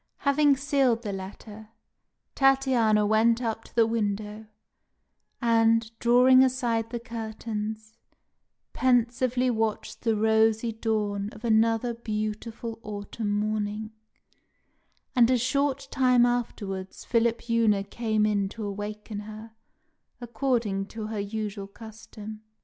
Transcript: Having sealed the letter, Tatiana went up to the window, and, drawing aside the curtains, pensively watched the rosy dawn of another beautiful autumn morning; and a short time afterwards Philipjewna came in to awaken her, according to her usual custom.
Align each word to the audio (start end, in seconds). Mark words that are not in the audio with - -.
Having 0.25 0.57
sealed 0.57 1.03
the 1.03 1.13
letter, 1.13 1.69
Tatiana 2.33 3.05
went 3.05 3.39
up 3.39 3.63
to 3.65 3.75
the 3.75 3.85
window, 3.85 4.47
and, 5.39 5.91
drawing 5.99 6.43
aside 6.43 6.89
the 6.89 6.99
curtains, 6.99 7.93
pensively 8.73 9.51
watched 9.51 10.01
the 10.01 10.15
rosy 10.15 10.71
dawn 10.71 11.29
of 11.33 11.45
another 11.45 11.93
beautiful 11.93 12.79
autumn 12.81 13.29
morning; 13.29 13.91
and 15.15 15.29
a 15.29 15.37
short 15.37 15.87
time 15.91 16.25
afterwards 16.25 17.05
Philipjewna 17.05 17.83
came 17.83 18.25
in 18.25 18.49
to 18.49 18.65
awaken 18.65 19.19
her, 19.19 19.51
according 20.19 20.87
to 20.87 21.05
her 21.13 21.19
usual 21.19 21.67
custom. 21.67 22.41